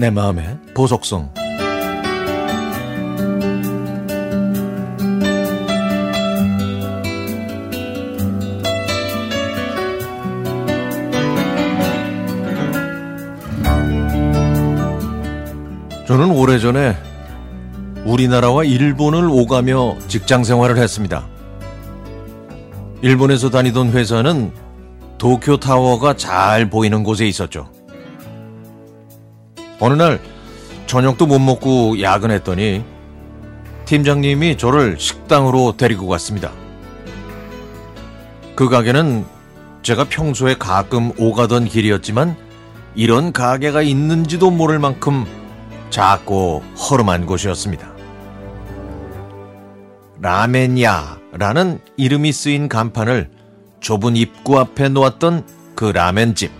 내 0.00 0.08
마음의 0.08 0.56
보석성 0.72 1.30
저는 16.06 16.30
오래전에 16.30 16.96
우리나라와 18.06 18.64
일본을 18.64 19.28
오가며 19.30 19.98
직장 20.08 20.44
생활을 20.44 20.78
했습니다. 20.78 21.28
일본에서 23.02 23.50
다니던 23.50 23.90
회사는 23.90 24.50
도쿄 25.18 25.58
타워가 25.58 26.16
잘 26.16 26.70
보이는 26.70 27.04
곳에 27.04 27.28
있었죠. 27.28 27.79
어느 29.80 29.94
날 29.94 30.20
저녁도 30.86 31.26
못 31.26 31.38
먹고 31.38 32.00
야근했더니 32.00 32.84
팀장님이 33.86 34.56
저를 34.56 34.96
식당으로 34.98 35.76
데리고 35.76 36.06
갔습니다. 36.06 36.52
그 38.54 38.68
가게는 38.68 39.24
제가 39.82 40.04
평소에 40.04 40.54
가끔 40.54 41.12
오가던 41.18 41.64
길이었지만 41.64 42.36
이런 42.94 43.32
가게가 43.32 43.82
있는지도 43.82 44.50
모를 44.50 44.78
만큼 44.78 45.24
작고 45.88 46.62
허름한 46.76 47.26
곳이었습니다. 47.26 47.90
라멘야라는 50.20 51.80
이름이 51.96 52.32
쓰인 52.32 52.68
간판을 52.68 53.30
좁은 53.80 54.16
입구 54.16 54.58
앞에 54.58 54.90
놓았던 54.90 55.46
그 55.74 55.86
라멘집. 55.86 56.59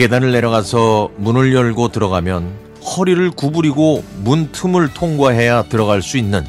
계단을 0.00 0.32
내려가서 0.32 1.10
문을 1.18 1.54
열고 1.54 1.88
들어가면 1.88 2.50
허리를 2.82 3.32
구부리고 3.32 4.02
문 4.20 4.50
틈을 4.50 4.94
통과해야 4.94 5.64
들어갈 5.64 6.00
수 6.00 6.16
있는 6.16 6.42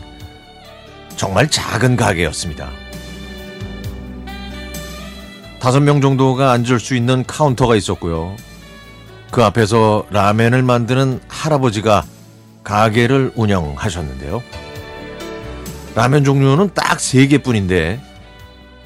정말 1.18 1.50
작은 1.50 1.98
가게였습니다. 1.98 2.70
다섯 5.60 5.82
명 5.82 6.00
정도가 6.00 6.54
앉을 6.54 6.80
수 6.80 6.96
있는 6.96 7.26
카운터가 7.28 7.76
있었고요. 7.76 8.38
그 9.32 9.44
앞에서 9.44 10.06
라멘을 10.12 10.64
만드는 10.64 11.20
할아버지가 11.28 12.06
가게를 12.64 13.34
운영하셨는데요. 13.36 14.42
라면 15.94 16.24
종류는 16.24 16.70
딱 16.74 17.02
세 17.02 17.28
개뿐인데 17.28 18.02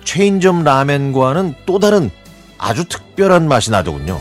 체인점 0.03 0.63
라멘과는 0.63 1.53
또 1.67 1.77
다른 1.77 2.09
아주 2.57 2.85
특별한 2.85 3.47
맛이 3.47 3.69
나더군요. 3.69 4.19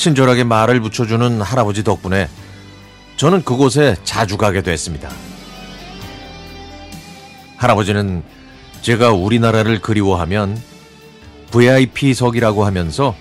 친절하게 0.00 0.44
말을 0.44 0.80
붙여주는 0.80 1.42
할아버지 1.42 1.84
덕분에 1.84 2.26
저는 3.16 3.44
그곳에 3.44 3.96
자주 4.02 4.38
가게 4.38 4.62
됐습니다. 4.62 5.10
할아버지는 7.58 8.22
제가 8.80 9.12
우리나라를 9.12 9.82
그리워하면 9.82 10.58
VIP석이라고 11.50 12.64
하면서 12.64 13.14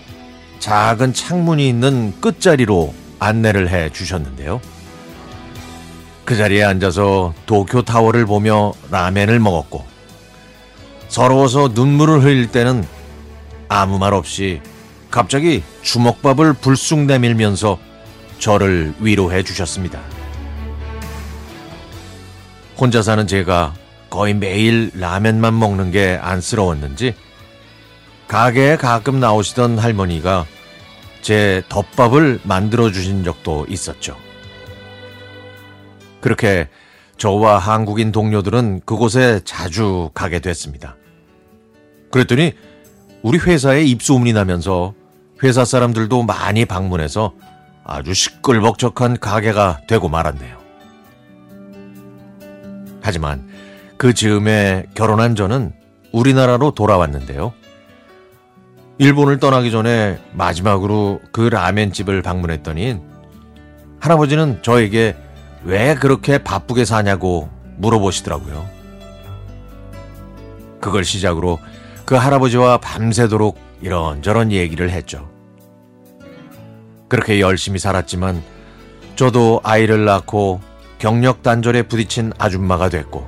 작은 0.60 1.14
창문이 1.14 1.68
있는 1.68 2.14
끝자리로 2.22 2.94
안내를 3.20 3.68
해 3.68 3.90
주셨는데요. 3.90 4.62
그 6.24 6.38
자리에 6.38 6.64
앉아서 6.64 7.34
도쿄 7.46 7.82
타워를 7.82 8.26
보며 8.26 8.72
라멘을 8.90 9.40
먹었고 9.40 9.86
서러워서 11.10 11.72
눈물을 11.74 12.24
흘릴 12.24 12.52
때는 12.52 12.86
아무 13.68 14.00
말 14.00 14.14
없이 14.14 14.62
갑자기 15.12 15.64
주먹밥을 15.82 16.54
불쑥 16.54 17.02
내밀면서 17.02 17.80
저를 18.38 18.94
위로해 19.00 19.44
주셨습니다. 19.44 20.00
혼자 22.78 23.02
사는 23.02 23.28
제가 23.28 23.74
거의 24.10 24.34
매일 24.34 24.92
라면만 24.94 25.58
먹는 25.58 25.92
게 25.92 26.18
안쓰러웠는지 26.22 27.14
가게에 28.28 28.78
가끔 28.78 29.20
나오시던 29.20 29.78
할머니가 29.78 30.46
제 31.22 31.64
덮밥을 31.68 32.40
만들어 32.44 32.92
주신 32.92 33.24
적도 33.24 33.66
있었죠. 33.68 34.16
그렇게 36.22 36.70
저와 37.18 37.58
한국인 37.58 38.12
동료들은 38.12 38.82
그곳에 38.86 39.42
자주 39.44 40.10
가게 40.14 40.40
됐습니다. 40.40 40.96
그랬더니 42.12 42.54
우리 43.22 43.38
회사에 43.38 43.84
입소문이 43.84 44.32
나면서 44.32 44.94
회사 45.44 45.64
사람들도 45.64 46.24
많이 46.24 46.66
방문해서 46.66 47.34
아주 47.84 48.14
시끌벅적한 48.14 49.20
가게가 49.20 49.82
되고 49.88 50.10
말았네요. 50.10 50.58
하지만 53.02 53.48
그 53.98 54.14
즈음에 54.14 54.86
결혼한 54.94 55.36
저는 55.36 55.74
우리나라로 56.12 56.72
돌아왔는데요. 56.72 57.54
일본을 58.98 59.40
떠나기 59.40 59.72
전에 59.72 60.20
마지막으로 60.34 61.22
그 61.32 61.42
라멘집을 61.42 62.22
방문했더니 62.22 63.00
할아버지는 64.00 64.62
저에게 64.62 65.16
왜 65.64 65.96
그렇게 65.96 66.38
바쁘게 66.38 66.86
사냐고 66.86 67.50
물어보시더라고요. 67.78 68.70
그걸 70.82 71.04
시작으로 71.06 71.60
그 72.06 72.16
할아버지와 72.16 72.78
밤새도록 72.78 73.69
이런저런 73.82 74.52
얘기를 74.52 74.90
했죠. 74.90 75.30
그렇게 77.08 77.40
열심히 77.40 77.80
살았지만 77.80 78.42
저도 79.16 79.62
아이를 79.64 80.06
낳고 80.06 80.62
경력 81.00 81.44
단절에 81.44 81.84
부딪힌 81.84 82.34
아줌마가 82.38 82.90
됐고 82.90 83.28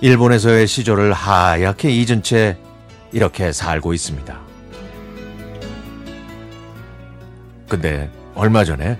일본에서의 0.00 0.66
시절을 0.66 1.12
하얗게 1.12 1.90
잊은 1.90 2.22
채 2.22 2.56
이렇게 3.10 3.52
살고 3.52 3.94
있습니다. 3.94 4.38
근데 7.68 8.10
얼마 8.34 8.64
전에 8.64 8.98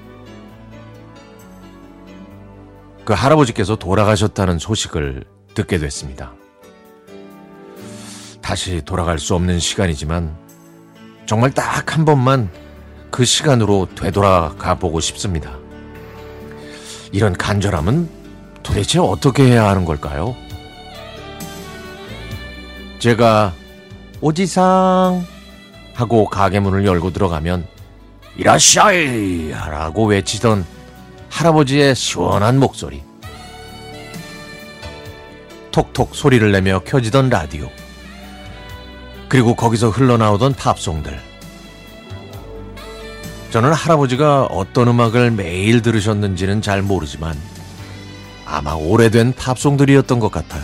그 3.05 3.15
할아버지께서 3.15 3.77
돌아가셨다는 3.77 4.59
소식을 4.59 5.25
듣게 5.55 5.79
됐습니다. 5.79 6.33
다시 8.49 8.81
돌아갈 8.83 9.19
수 9.19 9.35
없는 9.35 9.59
시간이지만 9.59 10.35
정말 11.27 11.51
딱 11.51 11.93
한 11.95 12.07
번만 12.07 12.49
그 13.11 13.27
시간으로 13.27 13.89
되돌아가 13.95 14.75
보고 14.75 15.01
싶습니다. 15.01 15.59
이런 17.13 17.35
간절함은 17.35 18.09
도대체 18.63 19.01
어떻게 19.01 19.43
해야 19.43 19.69
하는 19.69 19.85
걸까요? 19.85 20.35
제가 23.01 23.53
오지상 24.23 25.27
하고 25.93 26.25
가게 26.25 26.59
문을 26.59 26.87
열고 26.87 27.13
들어가면 27.13 27.67
이라샤이! 28.39 29.51
라고 29.51 30.07
외치던 30.07 30.65
할아버지의 31.29 31.95
시원한 31.95 32.59
목소리. 32.59 33.03
톡톡 35.71 36.15
소리를 36.15 36.51
내며 36.51 36.79
켜지던 36.87 37.29
라디오. 37.29 37.69
그리고 39.29 39.55
거기서 39.55 39.91
흘러나오던 39.91 40.55
팝송들. 40.55 41.21
저는 43.51 43.73
할아버지가 43.73 44.45
어떤 44.45 44.89
음악을 44.89 45.31
매일 45.31 45.81
들으셨는지는 45.81 46.61
잘 46.61 46.83
모르지만 46.83 47.37
아마 48.45 48.73
오래된 48.73 49.35
팝송들이었던 49.35 50.19
것 50.21 50.31
같아요. 50.31 50.63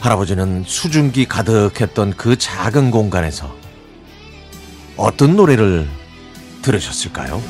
할아버지는 0.00 0.64
수증기 0.66 1.26
가득했던 1.26 2.14
그 2.16 2.36
작은 2.36 2.90
공간에서 2.90 3.54
어떤 4.96 5.36
노래를 5.36 5.88
들으셨을까요? 6.62 7.40